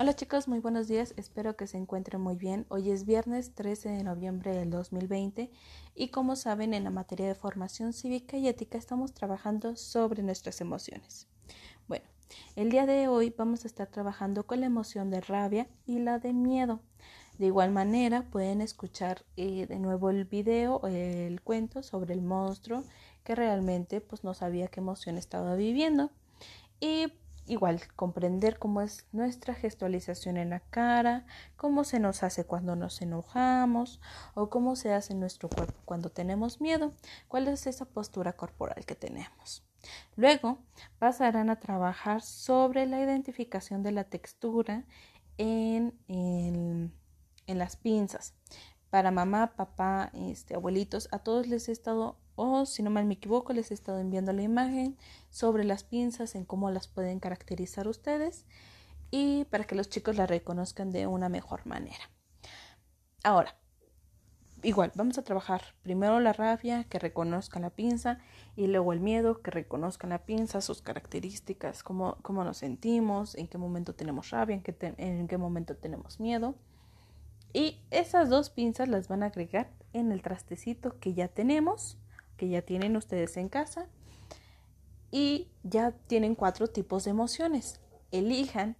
Hola 0.00 0.14
chicos, 0.14 0.46
muy 0.46 0.60
buenos 0.60 0.86
días, 0.86 1.12
espero 1.16 1.56
que 1.56 1.66
se 1.66 1.76
encuentren 1.76 2.20
muy 2.20 2.36
bien. 2.36 2.66
Hoy 2.68 2.92
es 2.92 3.04
viernes 3.04 3.52
13 3.56 3.88
de 3.88 4.04
noviembre 4.04 4.54
del 4.54 4.70
2020 4.70 5.50
y 5.96 6.08
como 6.10 6.36
saben 6.36 6.72
en 6.72 6.84
la 6.84 6.90
materia 6.90 7.26
de 7.26 7.34
formación 7.34 7.92
cívica 7.92 8.36
y 8.36 8.46
ética 8.46 8.78
estamos 8.78 9.12
trabajando 9.12 9.74
sobre 9.74 10.22
nuestras 10.22 10.60
emociones. 10.60 11.26
Bueno, 11.88 12.04
el 12.54 12.70
día 12.70 12.86
de 12.86 13.08
hoy 13.08 13.34
vamos 13.36 13.64
a 13.64 13.66
estar 13.66 13.88
trabajando 13.88 14.46
con 14.46 14.60
la 14.60 14.66
emoción 14.66 15.10
de 15.10 15.20
rabia 15.20 15.66
y 15.84 15.98
la 15.98 16.20
de 16.20 16.32
miedo. 16.32 16.78
De 17.38 17.46
igual 17.46 17.72
manera 17.72 18.22
pueden 18.30 18.60
escuchar 18.60 19.24
eh, 19.36 19.66
de 19.66 19.80
nuevo 19.80 20.10
el 20.10 20.26
video, 20.26 20.80
el 20.86 21.40
cuento 21.40 21.82
sobre 21.82 22.14
el 22.14 22.22
monstruo 22.22 22.84
que 23.24 23.34
realmente 23.34 24.00
pues 24.00 24.22
no 24.22 24.32
sabía 24.32 24.68
qué 24.68 24.78
emoción 24.78 25.18
estaba 25.18 25.56
viviendo. 25.56 26.12
Y 26.78 27.12
igual 27.48 27.80
comprender 27.96 28.58
cómo 28.58 28.80
es 28.82 29.06
nuestra 29.12 29.54
gestualización 29.54 30.36
en 30.36 30.50
la 30.50 30.60
cara, 30.60 31.26
cómo 31.56 31.84
se 31.84 32.00
nos 32.00 32.22
hace 32.22 32.44
cuando 32.44 32.76
nos 32.76 33.00
enojamos 33.02 34.00
o 34.34 34.50
cómo 34.50 34.76
se 34.76 34.92
hace 34.92 35.12
en 35.12 35.20
nuestro 35.20 35.48
cuerpo 35.48 35.80
cuando 35.84 36.10
tenemos 36.10 36.60
miedo, 36.60 36.92
cuál 37.26 37.48
es 37.48 37.66
esa 37.66 37.86
postura 37.86 38.34
corporal 38.34 38.84
que 38.86 38.94
tenemos. 38.94 39.64
Luego 40.16 40.58
pasarán 40.98 41.50
a 41.50 41.60
trabajar 41.60 42.22
sobre 42.22 42.86
la 42.86 43.00
identificación 43.00 43.82
de 43.82 43.92
la 43.92 44.04
textura 44.04 44.84
en, 45.36 45.94
en, 46.08 46.92
las 47.46 47.76
pinzas. 47.76 48.34
Para 48.90 49.10
mamá, 49.10 49.54
papá, 49.56 50.10
este, 50.14 50.54
abuelitos, 50.54 51.08
a 51.12 51.20
todos 51.20 51.46
les 51.46 51.68
he 51.68 51.72
estado 51.72 52.18
o 52.38 52.66
si 52.66 52.84
no 52.84 52.90
mal 52.90 53.04
me 53.04 53.14
equivoco 53.14 53.52
les 53.52 53.72
he 53.72 53.74
estado 53.74 53.98
enviando 53.98 54.32
la 54.32 54.42
imagen 54.42 54.96
sobre 55.28 55.64
las 55.64 55.82
pinzas 55.82 56.36
en 56.36 56.44
cómo 56.44 56.70
las 56.70 56.86
pueden 56.86 57.18
caracterizar 57.18 57.88
ustedes 57.88 58.46
y 59.10 59.44
para 59.46 59.64
que 59.64 59.74
los 59.74 59.88
chicos 59.88 60.16
la 60.16 60.26
reconozcan 60.26 60.92
de 60.92 61.08
una 61.08 61.28
mejor 61.28 61.66
manera. 61.66 62.10
Ahora, 63.24 63.56
igual, 64.62 64.92
vamos 64.94 65.18
a 65.18 65.24
trabajar 65.24 65.62
primero 65.82 66.20
la 66.20 66.32
rabia, 66.32 66.84
que 66.84 67.00
reconozcan 67.00 67.62
la 67.62 67.70
pinza, 67.70 68.18
y 68.54 68.68
luego 68.68 68.92
el 68.92 69.00
miedo, 69.00 69.42
que 69.42 69.50
reconozcan 69.50 70.10
la 70.10 70.24
pinza, 70.24 70.60
sus 70.60 70.82
características, 70.82 71.82
cómo, 71.82 72.18
cómo 72.22 72.44
nos 72.44 72.58
sentimos, 72.58 73.34
en 73.34 73.48
qué 73.48 73.58
momento 73.58 73.94
tenemos 73.94 74.30
rabia, 74.30 74.54
en 74.54 74.62
qué, 74.62 74.76
en 74.98 75.26
qué 75.26 75.38
momento 75.38 75.76
tenemos 75.76 76.20
miedo. 76.20 76.54
Y 77.52 77.80
esas 77.90 78.28
dos 78.28 78.50
pinzas 78.50 78.88
las 78.88 79.08
van 79.08 79.22
a 79.22 79.26
agregar 79.26 79.72
en 79.92 80.12
el 80.12 80.22
trastecito 80.22 80.98
que 81.00 81.14
ya 81.14 81.28
tenemos 81.28 81.98
que 82.38 82.48
ya 82.48 82.62
tienen 82.62 82.96
ustedes 82.96 83.36
en 83.36 83.50
casa 83.50 83.88
y 85.10 85.48
ya 85.62 85.92
tienen 86.06 86.34
cuatro 86.34 86.68
tipos 86.68 87.04
de 87.04 87.10
emociones. 87.10 87.80
Elijan 88.10 88.76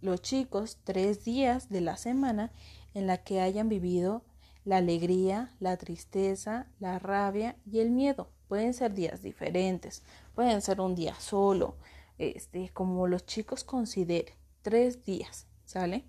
los 0.00 0.20
chicos 0.22 0.78
tres 0.82 1.24
días 1.24 1.68
de 1.68 1.80
la 1.80 1.96
semana 1.96 2.50
en 2.94 3.06
la 3.06 3.18
que 3.18 3.40
hayan 3.40 3.68
vivido 3.68 4.24
la 4.64 4.78
alegría, 4.78 5.54
la 5.60 5.76
tristeza, 5.76 6.66
la 6.80 6.98
rabia 6.98 7.56
y 7.70 7.78
el 7.78 7.90
miedo. 7.90 8.30
Pueden 8.48 8.74
ser 8.74 8.94
días 8.94 9.22
diferentes, 9.22 10.02
pueden 10.34 10.60
ser 10.62 10.80
un 10.80 10.94
día 10.94 11.14
solo, 11.20 11.76
este, 12.18 12.70
como 12.70 13.06
los 13.06 13.26
chicos 13.26 13.64
consideren, 13.64 14.34
tres 14.62 15.04
días, 15.04 15.46
¿sale? 15.64 16.04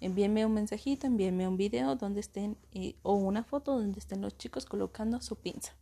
Envíenme 0.00 0.44
un 0.44 0.54
mensajito, 0.54 1.06
envíenme 1.06 1.46
un 1.46 1.56
video 1.56 1.94
donde 1.94 2.20
estén 2.20 2.56
eh, 2.72 2.96
o 3.02 3.14
una 3.14 3.44
foto 3.44 3.78
donde 3.78 4.00
estén 4.00 4.20
los 4.20 4.36
chicos 4.36 4.66
colocando 4.66 5.20
su 5.20 5.36
pinza. 5.36 5.72